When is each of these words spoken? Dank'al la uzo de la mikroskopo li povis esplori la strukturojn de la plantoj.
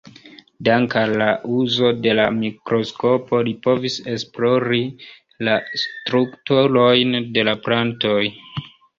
Dank'al 0.67 1.11
la 1.21 1.25
uzo 1.55 1.89
de 2.05 2.13
la 2.19 2.23
mikroskopo 2.37 3.41
li 3.47 3.53
povis 3.65 3.97
esplori 4.13 4.79
la 5.49 5.55
strukturojn 5.83 7.13
de 7.37 7.45
la 7.51 7.55
plantoj. 7.67 8.19